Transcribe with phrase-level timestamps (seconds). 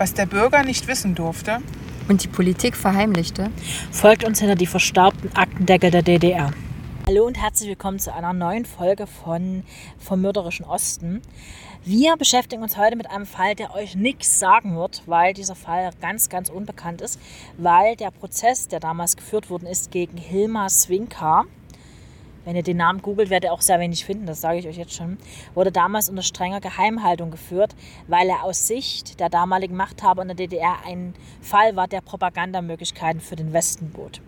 [0.00, 1.58] Was der Bürger nicht wissen durfte.
[2.08, 3.50] Und die Politik verheimlichte.
[3.92, 6.52] Folgt uns hinter die verstaubten Aktendeckel der DDR.
[7.06, 9.62] Hallo und herzlich willkommen zu einer neuen Folge von
[9.98, 11.20] Vom mörderischen Osten.
[11.84, 15.90] Wir beschäftigen uns heute mit einem Fall, der euch nichts sagen wird, weil dieser Fall
[16.00, 17.20] ganz, ganz unbekannt ist,
[17.58, 21.44] weil der Prozess, der damals geführt worden ist gegen Hilma Swinka,
[22.44, 24.76] wenn ihr den Namen googelt, werdet ihr auch sehr wenig finden, das sage ich euch
[24.76, 25.18] jetzt schon,
[25.54, 27.74] wurde damals unter strenger Geheimhaltung geführt,
[28.08, 33.20] weil er aus Sicht der damaligen Machthaber in der DDR ein Fall war, der Propagandamöglichkeiten
[33.20, 34.20] für den Westen bot.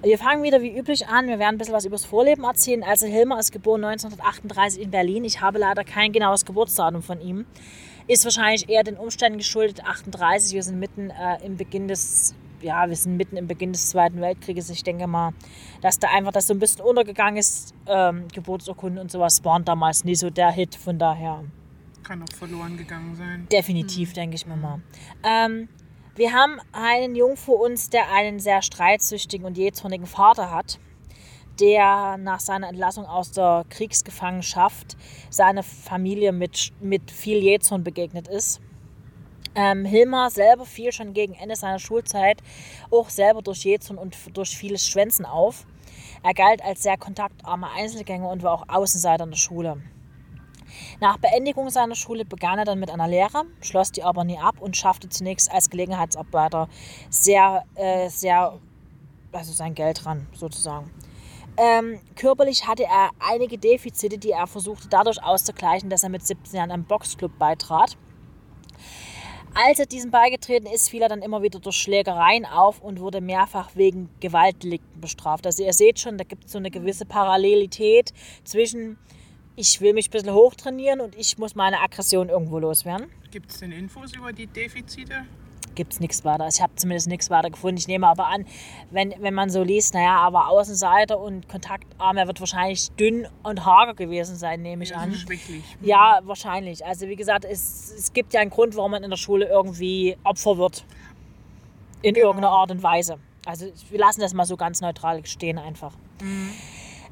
[0.00, 1.26] Wir fangen wieder wie üblich an.
[1.26, 2.84] Wir werden ein bisschen was über das Vorleben erzählen.
[2.84, 5.24] Also Hilmer ist geboren 1938 in Berlin.
[5.24, 7.46] Ich habe leider kein genaues Geburtsdatum von ihm.
[8.06, 9.84] Ist wahrscheinlich eher den Umständen geschuldet.
[9.84, 13.90] 38, wir sind mitten äh, im Beginn des ja, wir sind mitten im Beginn des
[13.90, 14.70] Zweiten Weltkrieges.
[14.70, 15.32] Ich denke mal,
[15.80, 17.74] dass da einfach das so ein bisschen untergegangen ist.
[17.86, 21.44] Ähm, Geburtsurkunden und sowas waren damals nie so der Hit, von daher.
[22.02, 23.46] Kann auch verloren gegangen sein.
[23.50, 24.14] Definitiv, hm.
[24.14, 24.80] denke ich mir mal.
[25.24, 25.68] Ähm,
[26.16, 30.80] wir haben einen Jungen vor uns, der einen sehr streitsüchtigen und jähzornigen Vater hat,
[31.60, 34.96] der nach seiner Entlassung aus der Kriegsgefangenschaft
[35.30, 38.60] seiner Familie mit, mit viel Jähzorn begegnet ist
[39.54, 42.42] ähm, Hilmar selber fiel schon gegen Ende seiner Schulzeit
[42.90, 45.66] auch selber durch Jezun und durch vieles Schwänzen auf.
[46.22, 49.82] Er galt als sehr kontaktarmer Einzelgänger und war auch Außenseiter in der Schule.
[51.00, 54.56] Nach Beendigung seiner Schule begann er dann mit einer Lehre, schloss die aber nie ab
[54.60, 56.68] und schaffte zunächst als Gelegenheitsarbeiter
[57.08, 58.58] sehr, äh, sehr,
[59.32, 60.90] also sein Geld ran, sozusagen.
[61.56, 66.56] Ähm, körperlich hatte er einige Defizite, die er versuchte dadurch auszugleichen, dass er mit 17
[66.56, 67.96] Jahren einem Boxclub beitrat.
[69.60, 73.20] Als er diesem beigetreten ist, fiel er dann immer wieder durch Schlägereien auf und wurde
[73.20, 75.46] mehrfach wegen Gewaltdelikten bestraft.
[75.46, 78.12] Also ihr seht schon, da gibt es so eine gewisse Parallelität
[78.44, 78.98] zwischen
[79.56, 83.10] ich will mich ein bisschen hochtrainieren und ich muss meine Aggression irgendwo loswerden.
[83.32, 85.26] Gibt es denn Infos über die Defizite?
[85.78, 86.46] Gibt es nichts weiter.
[86.48, 87.78] Ich habe zumindest nichts weiter gefunden.
[87.78, 88.44] Ich nehme aber an,
[88.90, 93.64] wenn, wenn man so liest, naja, aber Außenseiter und kontaktarm, er wird wahrscheinlich dünn und
[93.64, 95.14] hager gewesen sein, nehme ich ja, an.
[95.14, 95.62] Schwächlich.
[95.80, 96.84] Ja, wahrscheinlich.
[96.84, 100.18] Also wie gesagt, es, es gibt ja einen Grund, warum man in der Schule irgendwie
[100.24, 100.84] Opfer wird.
[102.02, 102.28] In genau.
[102.28, 103.18] irgendeiner Art und Weise.
[103.46, 105.94] Also wir lassen das mal so ganz neutral stehen einfach.
[106.20, 106.50] Mhm.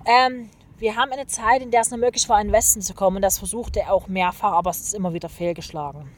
[0.05, 2.95] Ähm, wir haben eine Zeit, in der es nur möglich war, in den Westen zu
[2.95, 3.17] kommen.
[3.17, 6.11] Und das versuchte er auch mehrfach, aber es ist immer wieder fehlgeschlagen.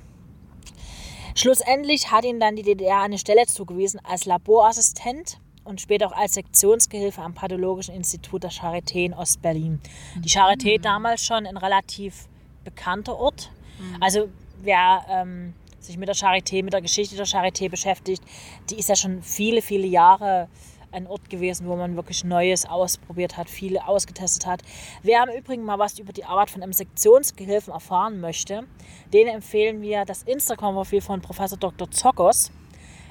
[1.39, 6.35] Schlussendlich hat ihn dann die DDR eine Stelle zugewiesen als Laborassistent und später auch als
[6.35, 9.81] Sektionsgehilfe am Pathologischen Institut der Charité in Ostberlin.
[10.17, 10.83] Die Charité mhm.
[10.83, 12.27] damals schon ein relativ
[12.65, 13.53] bekannter Ort.
[13.79, 14.03] Mhm.
[14.03, 14.29] Also
[14.63, 18.25] wer ähm, sich mit der Charité, mit der Geschichte der Charité beschäftigt,
[18.69, 20.49] die ist ja schon viele, viele Jahre
[20.93, 24.63] ein Ort gewesen, wo man wirklich Neues ausprobiert hat, viele ausgetestet hat.
[25.03, 28.65] Wer im Übrigen mal was über die Arbeit von einem Sektionsgehilfen erfahren möchte,
[29.13, 31.91] denen empfehlen wir das Instagram-Profil von Professor Dr.
[31.91, 32.51] Zokos.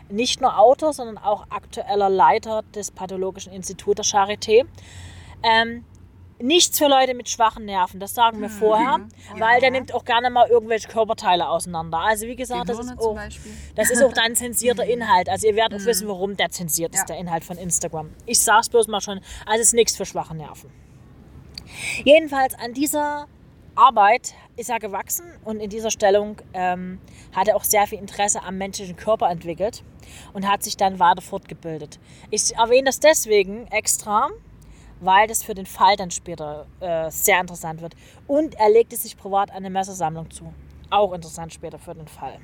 [0.09, 4.65] Nicht nur Autor, sondern auch aktueller Leiter des Pathologischen Instituts der Charité.
[5.43, 5.83] Ähm,
[6.39, 8.53] nichts für Leute mit schwachen Nerven, das sagen wir mhm.
[8.53, 9.09] vorher, mhm.
[9.39, 11.99] weil der nimmt auch gerne mal irgendwelche Körperteile auseinander.
[11.99, 13.17] Also wie gesagt, das ist, auch,
[13.75, 14.85] das ist auch dann zensierter.
[14.87, 15.27] Inhalt.
[15.29, 15.87] Also ihr werdet auch mhm.
[15.87, 17.01] wissen, warum der zensiert ja.
[17.01, 18.09] ist, der Inhalt von Instagram.
[18.25, 20.71] Ich sag's bloß mal schon, also es ist nichts für schwache Nerven.
[22.03, 23.27] Jedenfalls an dieser
[23.75, 26.99] Arbeit ist er gewachsen und in dieser Stellung ähm,
[27.35, 29.83] hat er auch sehr viel Interesse am menschlichen Körper entwickelt
[30.33, 31.99] und hat sich dann weiter fortgebildet.
[32.31, 34.29] Ich erwähne das deswegen extra,
[34.99, 37.95] weil das für den Fall dann später äh, sehr interessant wird.
[38.27, 40.53] Und er legte sich privat eine Messersammlung zu.
[40.89, 42.39] Auch interessant später für den Fall.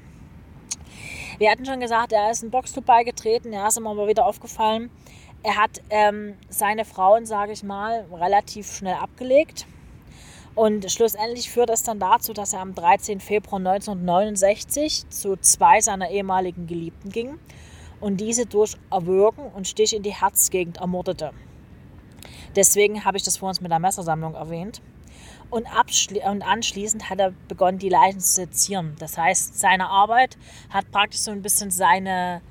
[1.38, 4.92] Wir hatten schon gesagt, er ist ein Boxclub beigetreten, er ist immer mal wieder aufgefallen.
[5.42, 9.66] Er hat ähm, seine Frauen, sage ich mal, relativ schnell abgelegt.
[10.56, 13.20] Und schlussendlich führt es dann dazu, dass er am 13.
[13.20, 17.40] Februar 1969 zu zwei seiner ehemaligen Geliebten ging
[18.00, 21.32] und diese durch Erwürgen und Stich in die Herzgegend ermordete.
[22.56, 24.82] Deswegen habe ich das vor uns mit der Messersammlung erwähnt.
[25.50, 25.68] Und,
[26.26, 28.96] und, anschließend hat er begonnen, die Leichen zu sezieren.
[29.00, 30.38] Das heißt, seine Arbeit
[30.70, 32.42] hat praktisch so ein bisschen seine,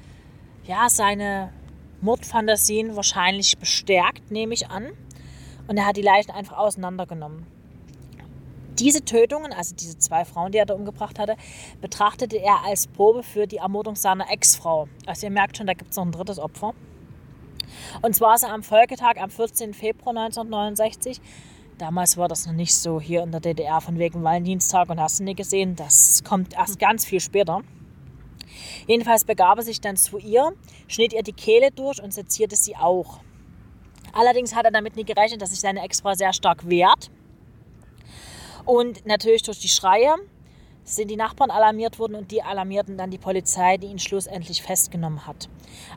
[0.65, 1.53] ja, seine
[2.00, 4.93] Mordfantasien wahrscheinlich bestärkt, nehme ich an.
[5.67, 7.47] Und er hat die Leichen einfach auseinandergenommen.
[8.79, 11.37] Diese Tötungen, also diese zwei Frauen, die er da umgebracht hatte,
[11.81, 14.88] betrachtete er als Probe für die Ermordung seiner Ex-Frau.
[15.06, 16.75] Also ihr merkt schon, da gibt es noch ein drittes Opfer.
[18.02, 19.75] Und zwar ist er am Folgetag, am 14.
[19.75, 21.20] Februar 1969.
[21.79, 25.20] Damals war das noch nicht so hier in der DDR von wegen Valentinstag und hast
[25.20, 25.75] du nicht gesehen.
[25.75, 27.62] Das kommt erst ganz viel später.
[28.87, 30.52] Jedenfalls begab er sich dann zu ihr,
[30.87, 33.20] schnitt ihr die Kehle durch und sezierte sie auch.
[34.12, 37.11] Allerdings hat er damit nie gerechnet, dass sich seine Ex-Frau sehr stark wehrt.
[38.64, 40.14] Und natürlich durch die Schreie
[40.84, 45.26] sind die Nachbarn alarmiert worden und die alarmierten dann die Polizei, die ihn schlussendlich festgenommen
[45.26, 45.49] hat.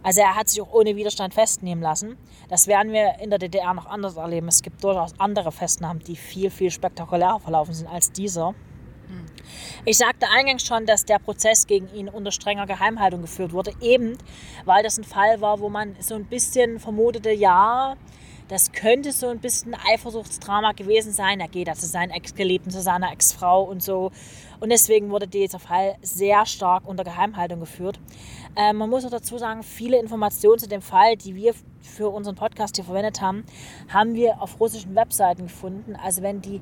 [0.04, 2.18] Also er hat sich auch ohne Widerstand festnehmen lassen.
[2.50, 4.48] Das werden wir in der DDR noch anders erleben.
[4.48, 8.54] Es gibt durchaus andere Festnahmen, die viel, viel spektakulärer verlaufen sind als dieser.
[9.86, 14.18] Ich sagte eingangs schon, dass der Prozess gegen ihn unter strenger Geheimhaltung geführt wurde, eben
[14.66, 17.96] weil das ein Fall war, wo man so ein bisschen vermutete, ja,
[18.48, 21.40] das könnte so ein bisschen Eifersuchtsdrama gewesen sein.
[21.40, 24.12] Er geht also seinen Ex-Geliebten zu seiner Ex-Frau und so.
[24.60, 28.00] Und deswegen wurde dieser Fall sehr stark unter Geheimhaltung geführt.
[28.56, 32.36] Äh, man muss auch dazu sagen, viele Informationen zu dem Fall, die wir für unseren
[32.36, 33.46] Podcast hier verwendet haben,
[33.90, 35.96] haben wir auf russischen Webseiten gefunden.
[35.96, 36.62] Also wenn die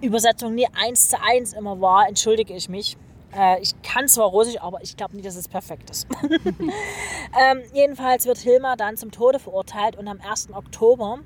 [0.00, 2.96] Übersetzung nie eins zu eins immer war, entschuldige ich mich.
[3.34, 6.06] Äh, ich kann zwar Russisch, aber ich glaube nicht, dass es perfekt ist.
[6.30, 10.50] ähm, jedenfalls wird Hilmar dann zum Tode verurteilt und am 1.
[10.52, 11.18] Oktober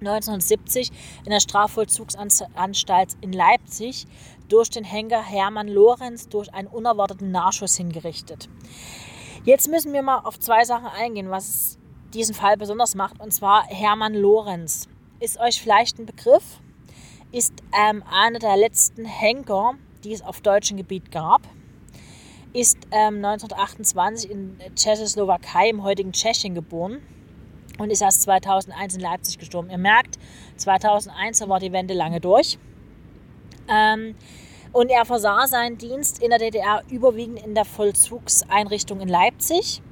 [0.00, 0.90] 1970
[1.24, 4.06] in der Strafvollzugsanstalt in Leipzig
[4.48, 8.48] durch den Henker Hermann Lorenz durch einen unerwarteten Nachschuss hingerichtet.
[9.44, 11.78] Jetzt müssen wir mal auf zwei Sachen eingehen, was
[12.12, 14.88] diesen Fall besonders macht, und zwar Hermann Lorenz.
[15.20, 16.60] Ist euch vielleicht ein Begriff?
[17.30, 21.42] Ist ähm, einer der letzten Henker, die es auf deutschem Gebiet gab.
[22.52, 27.00] Ist ähm, 1928 in Tschechoslowakei, im heutigen Tschechien, geboren
[27.78, 29.70] und ist erst 2001 in Leipzig gestorben.
[29.70, 30.18] Ihr merkt,
[30.56, 32.58] 2001 war die Wende lange durch.
[33.68, 34.16] Ähm,
[34.72, 39.82] und er versah seinen Dienst in der DDR überwiegend in der Vollzugseinrichtung in Leipzig.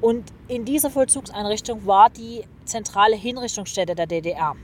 [0.00, 4.54] Und in dieser Vollzugseinrichtung war die zentrale Hinrichtungsstätte der DDR.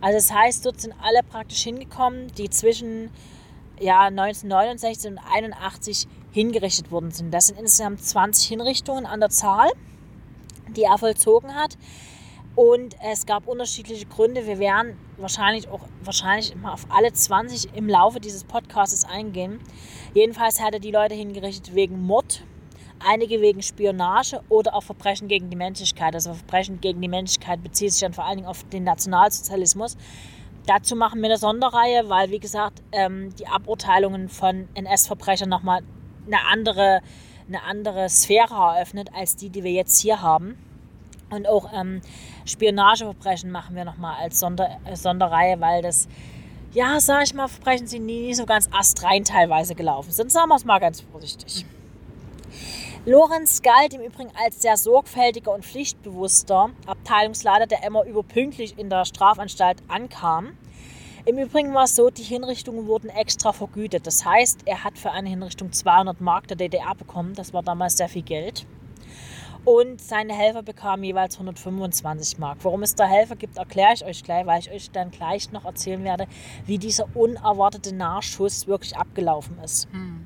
[0.00, 3.10] Also das heißt, dort sind alle praktisch hingekommen, die zwischen
[3.80, 7.32] ja, 1969 und 1981 hingerichtet worden sind.
[7.32, 9.70] Das sind insgesamt 20 Hinrichtungen an der Zahl,
[10.76, 11.76] die er vollzogen hat.
[12.56, 14.46] Und es gab unterschiedliche Gründe.
[14.46, 19.60] Wir werden wahrscheinlich auch wahrscheinlich immer auf alle 20 im Laufe dieses Podcasts eingehen.
[20.14, 22.42] Jedenfalls hat er die Leute hingerichtet wegen Mord,
[22.98, 26.14] einige wegen Spionage oder auch Verbrechen gegen die Menschlichkeit.
[26.14, 29.96] Also Verbrechen gegen die Menschlichkeit bezieht sich dann vor allen Dingen auf den Nationalsozialismus.
[30.70, 35.82] Dazu machen wir eine Sonderreihe, weil, wie gesagt, ähm, die Aburteilungen von NS-Verbrechern nochmal
[36.28, 37.00] eine andere,
[37.48, 40.56] eine andere Sphäre eröffnet als die, die wir jetzt hier haben.
[41.28, 42.02] Und auch ähm,
[42.44, 46.06] Spionageverbrechen machen wir nochmal als Sonder, äh, Sonderreihe, weil das,
[46.72, 50.30] ja, sag ich mal, Verbrechen sind nie so ganz astrein teilweise gelaufen sind.
[50.30, 51.66] Sagen wir es mal ganz vorsichtig.
[53.06, 59.06] Lorenz galt im Übrigen als sehr sorgfältiger und pflichtbewusster Abteilungsleiter, der immer überpünktlich in der
[59.06, 60.52] Strafanstalt ankam.
[61.24, 64.06] Im Übrigen war es so, die Hinrichtungen wurden extra vergütet.
[64.06, 67.32] Das heißt, er hat für eine Hinrichtung 200 Mark der DDR bekommen.
[67.34, 68.66] Das war damals sehr viel Geld.
[69.64, 72.58] Und seine Helfer bekamen jeweils 125 Mark.
[72.62, 75.64] Warum es da Helfer gibt, erkläre ich euch gleich, weil ich euch dann gleich noch
[75.64, 76.26] erzählen werde,
[76.66, 79.90] wie dieser unerwartete Nachschuss wirklich abgelaufen ist.
[79.90, 80.19] Hm.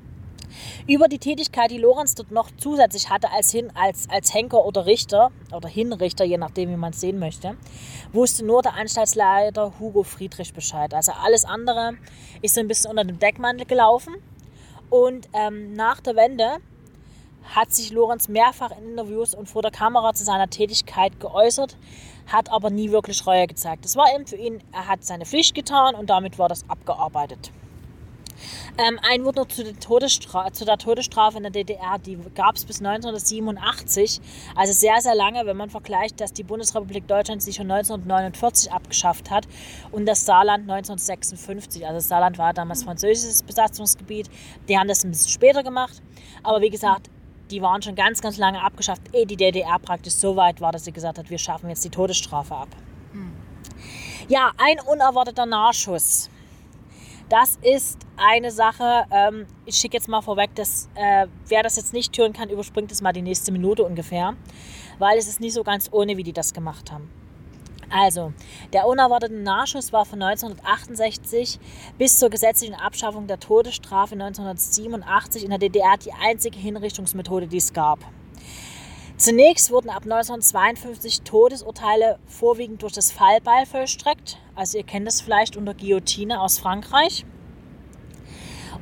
[0.87, 4.85] Über die Tätigkeit, die Lorenz dort noch zusätzlich hatte als, Hin, als, als Henker oder
[4.85, 7.55] Richter oder Hinrichter, je nachdem, wie man es sehen möchte,
[8.13, 10.93] wusste nur der Anstaltsleiter Hugo Friedrich Bescheid.
[10.93, 11.93] Also alles andere
[12.41, 14.15] ist so ein bisschen unter dem Deckmantel gelaufen.
[14.89, 16.57] Und ähm, nach der Wende
[17.53, 21.77] hat sich Lorenz mehrfach in Interviews und vor der Kamera zu seiner Tätigkeit geäußert,
[22.27, 23.85] hat aber nie wirklich Reue gezeigt.
[23.85, 27.51] Das war eben für ihn, er hat seine Pflicht getan und damit war das abgearbeitet.
[28.77, 31.97] Ähm, ein Wort noch zu der, Todesstra zu der Todesstrafe in der DDR.
[31.97, 34.21] Die gab es bis 1987,
[34.55, 39.29] also sehr, sehr lange, wenn man vergleicht, dass die Bundesrepublik Deutschland sich schon 1949 abgeschafft
[39.31, 39.47] hat
[39.91, 41.85] und das Saarland 1956.
[41.85, 44.29] Also das Saarland war damals französisches Besatzungsgebiet.
[44.67, 46.01] Die haben das ein bisschen später gemacht.
[46.43, 47.09] Aber wie gesagt,
[47.51, 50.85] die waren schon ganz, ganz lange abgeschafft, ehe die DDR praktisch so weit war, dass
[50.85, 52.69] sie gesagt hat, wir schaffen jetzt die Todesstrafe ab.
[53.11, 53.31] Hm.
[54.27, 56.29] Ja, ein unerwarteter Nachschuss.
[57.29, 61.91] Das ist eine Sache, ähm, ich schicke jetzt mal vorweg, dass äh, wer das jetzt
[61.91, 64.35] nicht hören kann, überspringt es mal die nächste Minute ungefähr,
[64.99, 67.09] weil es ist nicht so ganz ohne, wie die das gemacht haben.
[67.89, 68.31] Also,
[68.73, 71.59] der unerwartete Nachschuss war von 1968
[71.97, 77.73] bis zur gesetzlichen Abschaffung der Todesstrafe 1987 in der DDR die einzige Hinrichtungsmethode, die es
[77.73, 77.99] gab.
[79.17, 84.37] Zunächst wurden ab 1952 Todesurteile vorwiegend durch das Fallbeil vollstreckt.
[84.55, 87.25] Also ihr kennt es vielleicht unter Guillotine aus Frankreich.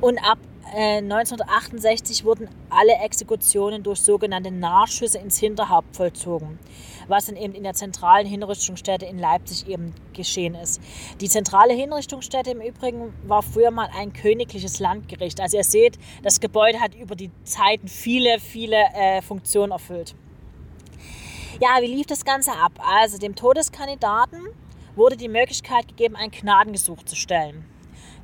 [0.00, 0.38] Und ab
[0.74, 6.58] äh, 1968 wurden alle Exekutionen durch sogenannte Nachschüsse ins Hinterhaupt vollzogen,
[7.06, 10.80] was dann eben in der zentralen Hinrichtungsstätte in Leipzig eben geschehen ist.
[11.20, 15.40] Die zentrale Hinrichtungsstätte im Übrigen war früher mal ein königliches Landgericht.
[15.40, 20.16] Also ihr seht, das Gebäude hat über die Zeiten viele, viele äh, Funktionen erfüllt.
[21.60, 22.72] Ja, wie lief das Ganze ab?
[22.78, 24.40] Also dem Todeskandidaten
[24.96, 27.64] wurde die Möglichkeit gegeben, ein Gnadengesuch zu stellen.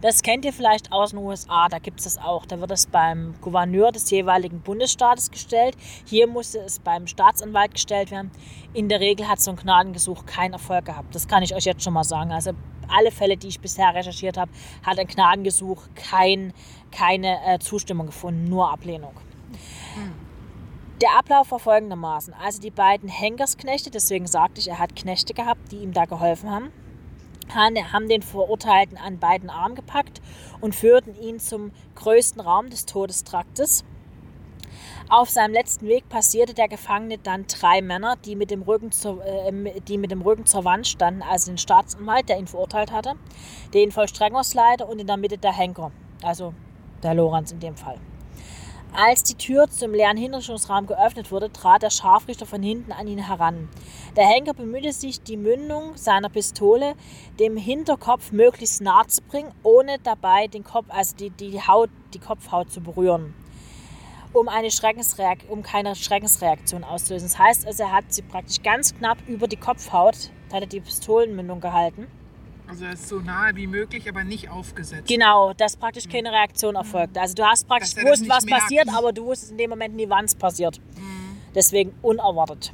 [0.00, 2.44] Das kennt ihr vielleicht aus den USA, da gibt es das auch.
[2.46, 5.76] Da wird es beim Gouverneur des jeweiligen Bundesstaates gestellt.
[6.06, 8.32] Hier musste es beim Staatsanwalt gestellt werden.
[8.72, 11.14] In der Regel hat so ein Gnadengesuch keinen Erfolg gehabt.
[11.14, 12.32] Das kann ich euch jetzt schon mal sagen.
[12.32, 12.52] Also
[12.88, 14.50] alle Fälle, die ich bisher recherchiert habe,
[14.82, 16.52] hat ein Gnadengesuch kein,
[16.90, 19.14] keine äh, Zustimmung gefunden, nur Ablehnung.
[21.00, 22.34] Der Ablauf war folgendermaßen.
[22.34, 26.50] Also die beiden Henkersknechte, deswegen sagte ich, er hat Knechte gehabt, die ihm da geholfen
[26.50, 26.72] haben,
[27.54, 30.20] haben den Verurteilten an beiden Armen gepackt
[30.60, 33.84] und führten ihn zum größten Raum des Todestraktes.
[35.08, 39.24] Auf seinem letzten Weg passierte der Gefangene dann drei Männer, die mit dem Rücken zur,
[39.24, 43.14] äh, die mit dem Rücken zur Wand standen, also den Staatsanwalt, der ihn verurteilt hatte,
[43.72, 45.90] den Vollstreckungsleiter und in der Mitte der Henker,
[46.22, 46.52] also
[47.02, 47.98] der Lorenz in dem Fall.
[48.92, 53.24] Als die Tür zum leeren Hinrichtungsraum geöffnet wurde, trat der Scharfrichter von hinten an ihn
[53.24, 53.68] heran.
[54.16, 56.94] Der Henker bemühte sich, die Mündung seiner Pistole
[57.38, 62.18] dem Hinterkopf möglichst nah zu bringen, ohne dabei den Kopf, also die, die, Haut, die
[62.18, 63.32] Kopfhaut zu berühren,
[64.32, 67.28] um, eine Schreckensreak um keine Schreckensreaktion auszulösen.
[67.28, 70.80] Das heißt also, er hat sie praktisch ganz knapp über die Kopfhaut, hat er die
[70.80, 72.08] Pistolenmündung gehalten.
[72.70, 75.08] Also er ist so nahe wie möglich, aber nicht aufgesetzt.
[75.08, 77.18] Genau, dass praktisch keine Reaktion erfolgt.
[77.18, 78.62] Also du hast praktisch gewusst, was merkt.
[78.62, 80.80] passiert, aber du wusstest in dem Moment nie, wann es passiert.
[81.52, 82.72] Deswegen unerwartet.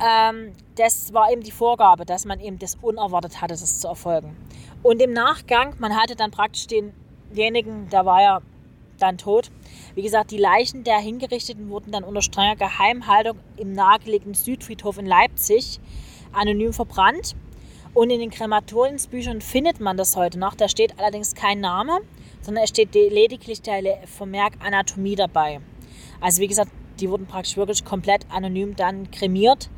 [0.00, 4.36] Ähm, das war eben die Vorgabe, dass man eben das unerwartet hatte, das zu erfolgen.
[4.82, 8.42] Und im Nachgang, man hatte dann praktisch denjenigen, der war ja
[8.98, 9.52] dann tot.
[9.94, 15.06] Wie gesagt, die Leichen der Hingerichteten wurden dann unter strenger Geheimhaltung im nahegelegenen Südfriedhof in
[15.06, 15.78] Leipzig
[16.32, 17.36] anonym verbrannt.
[17.98, 20.54] Und in den Krematoriensbüchern findet man das heute noch.
[20.54, 21.98] Da steht allerdings kein Name,
[22.42, 25.60] sondern es steht lediglich der Vermerk Anatomie dabei.
[26.20, 29.68] Also wie gesagt, die wurden praktisch wirklich komplett anonym dann kremiert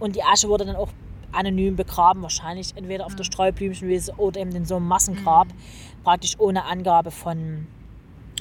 [0.00, 0.88] und die Asche wurde dann auch
[1.30, 5.46] anonym begraben, wahrscheinlich entweder auf der Streublümchenwiese oder eben in so einem Massengrab,
[6.02, 7.68] praktisch ohne Angabe von,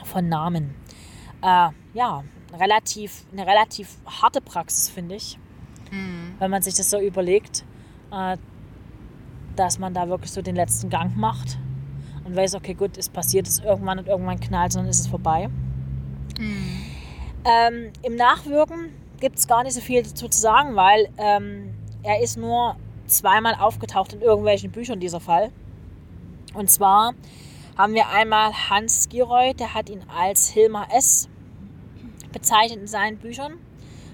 [0.04, 0.74] von Namen.
[1.44, 2.24] Äh, ja,
[2.60, 5.38] relativ, eine relativ harte Praxis, finde ich,
[6.40, 7.64] wenn man sich das so überlegt,
[8.12, 8.38] äh,
[9.60, 11.58] dass man da wirklich so den letzten Gang macht
[12.24, 15.50] und weiß, okay, gut, es passiert es irgendwann und irgendwann knallt, sondern ist es vorbei.
[17.46, 21.74] Ähm, Im Nachwirken gibt es gar nicht so viel dazu zu sagen, weil ähm,
[22.04, 22.76] er ist nur
[23.08, 25.52] zweimal aufgetaucht in irgendwelchen Büchern, dieser Fall.
[26.54, 27.14] Und zwar
[27.78, 31.30] haben wir einmal Hans Giroy, der hat ihn als Hilmar S.
[32.32, 33.54] bezeichnet in seinen Büchern.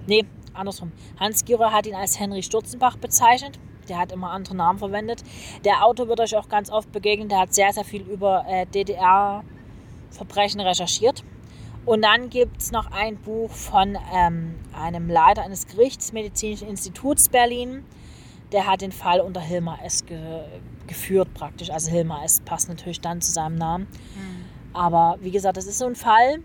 [0.06, 0.92] Nee, andersrum.
[1.20, 3.58] Hans Giroy hat ihn als Henry Sturzenbach bezeichnet.
[3.90, 5.24] Der hat immer andere Namen verwendet.
[5.66, 7.30] Der Autor wird euch auch ganz oft begegnen.
[7.30, 11.24] Der hat sehr, sehr viel über äh, DDR-Verbrechen recherchiert.
[11.86, 17.84] Und dann gibt es noch ein Buch von ähm, einem Leiter eines Gerichtsmedizinischen Instituts Berlin.
[18.54, 20.06] Der hat den Fall unter Hilmar S.
[20.06, 20.44] Ge
[20.86, 21.70] geführt praktisch.
[21.70, 22.42] Also Hilmar S.
[22.42, 23.88] passt natürlich dann zu seinem Namen.
[24.74, 26.42] Aber wie gesagt, das ist so ein Fall,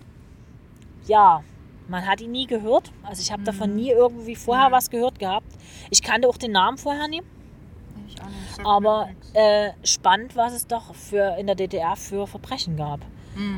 [1.06, 1.42] ja,
[1.88, 2.92] man hat ihn nie gehört.
[3.02, 5.47] Also ich habe davon nie irgendwie vorher was gehört gehabt.
[5.90, 7.22] Ich kannte auch den Namen vorher nie.
[8.08, 8.48] Ich auch nicht.
[8.50, 13.00] Sagt mir Aber äh, spannend, was es doch für in der DDR für Verbrechen gab.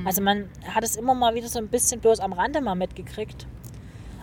[0.05, 3.47] Also man hat es immer mal wieder so ein bisschen bloß am Rande mal mitgekriegt.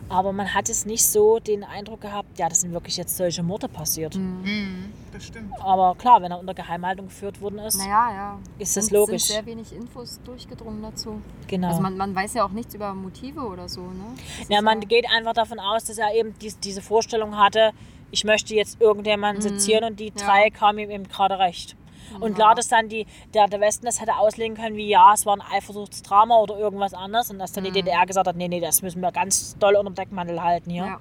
[0.10, 3.44] Aber man hat es nicht so den Eindruck gehabt, ja, das sind wirklich jetzt solche
[3.44, 4.16] Morde passiert.
[4.16, 5.52] Mhm, das stimmt.
[5.62, 8.40] Aber klar, wenn er unter Geheimhaltung geführt worden ist, Naja, ja.
[8.60, 9.24] ist das Sind- logisch.
[9.24, 11.22] sind sehr wenig Infos durchgedrungen dazu.
[11.48, 11.68] genau.
[11.70, 14.16] Also man, man weiß ja auch nichts über Motive oder so, ne?
[14.40, 17.72] Das ja, man geht einfach davon aus, dass er eben dies, diese Vorstellung hatte,
[18.12, 20.26] ich möchte jetzt irgendjemanden sezieren und die Ja.
[20.26, 21.76] drei kamen ihm eben gerade recht.
[22.22, 25.26] Und klar, dass dann die, der, der Westen das hätte auslegen können, wie ja, es
[25.26, 28.62] war ein Eifersuchtsdrama oder irgendwas anderes und dass dann die DDR gesagt hat, nee, nee,
[28.62, 30.86] das müssen wir ganz doll unter dem Deckmantel halten hier.
[30.86, 31.00] Ja.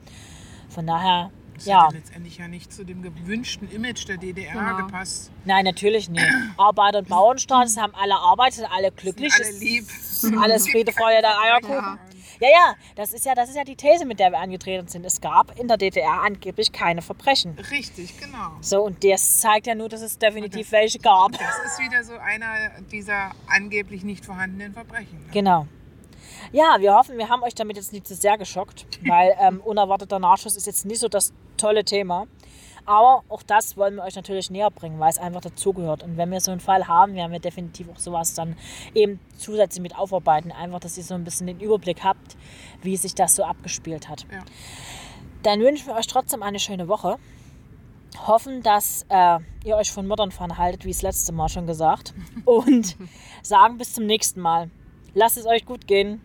[0.69, 4.77] Von daher, Das ja, hätte letztendlich ja nicht zu dem gewünschten Image der DDR Genau.
[4.87, 5.31] gepasst.
[5.45, 6.25] nein, natürlich nicht.
[6.57, 9.85] Arbeiter- und Bauernstaat, es haben alle Arbeit, sind alle glücklich, Alle es lieb.
[10.41, 11.99] alles Friede, Freude, der Eierkuchen.
[12.39, 15.07] Ja, ja, das ist ja, das ist ja die These, mit der wir angetreten sind.
[15.07, 17.57] Es gab in der DDR angeblich keine Verbrechen.
[17.71, 18.51] Richtig, genau.
[18.61, 21.33] So, und das zeigt ja nur, dass es definitiv welche gab.
[21.33, 25.19] Das ist wieder so einer dieser angeblich nicht vorhandenen Verbrechen.
[25.27, 25.33] Ne?
[25.33, 25.67] Genau.
[26.53, 30.19] Ja, wir hoffen, wir haben euch damit jetzt nicht zu sehr geschockt, weil ähm, unerwarteter
[30.19, 32.27] Nachschuss ist jetzt nicht so das tolle Thema.
[32.87, 36.05] Aber auch das wollen wir euch natürlich näher bringen, weil es einfach dazugehört.
[36.05, 38.57] Und wenn wir so einen Fall haben, werden wir definitiv auch sowas dann
[38.95, 40.53] eben zusätzlich mit aufarbeiten.
[40.53, 42.37] Einfach, dass ihr so ein bisschen den Überblick habt,
[42.83, 44.25] wie sich das so abgespielt hat.
[44.31, 44.39] Ja.
[45.43, 47.19] Dann wünschen wir euch trotzdem eine schöne Woche.
[48.27, 52.15] Hoffen, dass äh, ihr euch von Mördern fernhaltet, wie das letzte Mal schon gesagt.
[52.45, 52.97] Und
[53.43, 54.71] sagen bis zum nächsten Mal.
[55.19, 56.21] Lasst es euch gut gehen.